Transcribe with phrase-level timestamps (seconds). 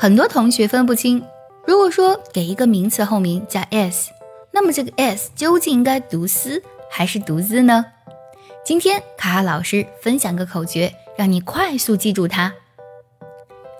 [0.00, 1.26] 很多同学分不清，
[1.66, 4.12] 如果说给一个名词后面加 s，
[4.52, 7.84] 那么这个 s 究竟应该读 s 还是读 z 呢？
[8.64, 12.54] 今天卡卡老师分享个口诀，让你快速记住它。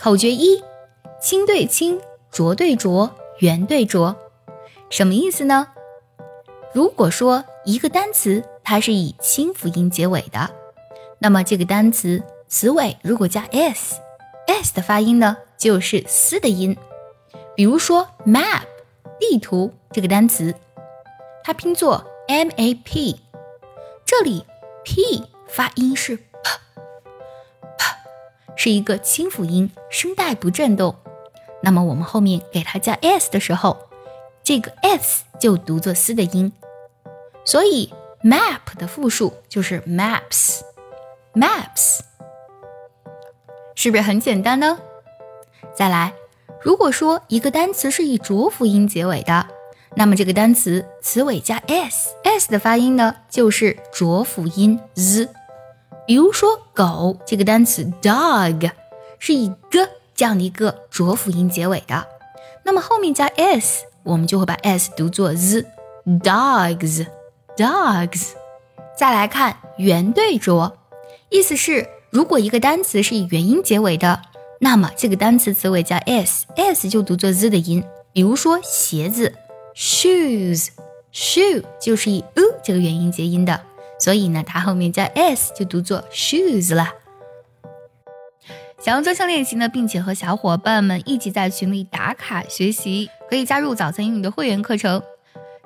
[0.00, 0.60] 口诀一：
[1.22, 2.00] 清对清，
[2.32, 3.08] 浊对浊，
[3.38, 4.16] 圆对浊。
[4.88, 5.68] 什么意思呢？
[6.72, 10.50] 如果说一个单词它是以清辅音结尾的，
[11.20, 16.76] 那么这个单词词尾如果加 s，s 的发音呢就是嘶的音。
[17.54, 18.62] 比如说 map
[19.20, 20.54] 地图这个单词，
[21.44, 23.20] 它拼作 m a p，
[24.06, 24.46] 这里
[24.82, 26.24] p 发音是 p
[28.56, 30.96] 是一个清辅音，声带不震动。
[31.62, 33.88] 那么我们后面给它加 s 的时候，
[34.42, 36.50] 这个 s 就读作嘶的音。
[37.44, 37.92] 所以
[38.22, 42.00] map 的复数就是 maps，maps，
[43.74, 44.78] 是不是很简单呢？
[45.74, 46.12] 再来，
[46.62, 49.46] 如果说一个单词是以浊辅音结尾的，
[49.96, 55.28] 那么这个单词词尾加 s，s 的发音呢就是浊辅音 z。
[56.06, 58.70] 比如说狗这个单词 dog
[59.18, 62.06] 是以 g 这样的一个浊辅音结尾的，
[62.64, 67.06] 那么后面加 s，我们就会把 s 读作 z，dogs。
[67.56, 68.28] Dogs，
[68.96, 70.78] 再来看元对浊，
[71.28, 74.22] 意思是如果一个单词是以元音结尾的，
[74.62, 77.82] 那么这个单词词尾加 s，s 就读作 z 的音。
[78.12, 79.32] 比如说鞋子
[79.74, 83.58] ，shoes，shoe 就是以 u 这个元音结音的，
[83.98, 86.90] 所以呢，它后面加 s 就读作 shoes 了。
[88.78, 95.02] 想要专项练习呢，并且和小伙伴们一起在群里打卡学习，可以加入早餐英语的会员课程。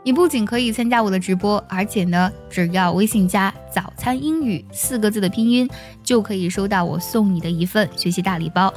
[0.06, 5.66] 你不仅可以参加我的直播，而且呢，只要微信加“早餐英语”四个字的拼音，
[6.02, 8.72] 就可以收到我送你的一份学习大礼包，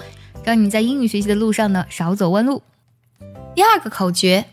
[0.45, 2.63] 让你在英语学习的路上呢少走弯路。
[3.53, 4.45] 第二个口诀，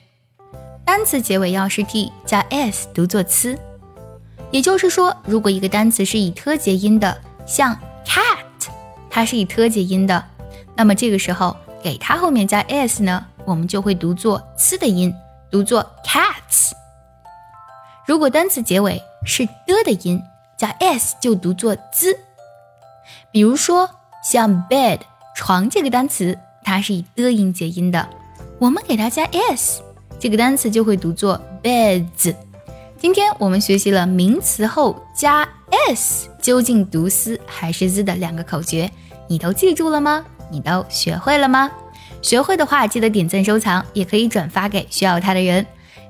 [0.85, 3.57] 单词结尾要是 t 加 s 读作呲，
[4.51, 7.73] 也就是说，如果一个单词是以特结音的，像
[8.05, 8.69] cat，
[9.09, 10.25] 它是以特结音的，
[10.75, 15.15] 那么这个时候给它后面加 s 呢，我们就会读作呲的音。
[15.53, 16.34] 读作 cat。
[18.07, 20.23] 如果单词结尾是的的音，
[20.59, 22.19] 加 s 就读作 z。
[23.31, 23.89] 比如说
[24.23, 24.99] 像 bed
[25.35, 28.07] 床这个单词，它是以的音结音的，
[28.59, 29.83] 我们给它加 s，
[30.19, 32.35] 这个单词就会读作 beds。
[32.99, 35.49] 今天我们学习了名词后加
[35.89, 38.91] s 究竟读 s 还是 z 的两个口诀，
[39.27, 40.23] 你都记住了吗？
[40.51, 41.71] 你都学会了吗？
[42.21, 45.67] 学会的话，记得点赞收藏，也可以转发给需要它的人。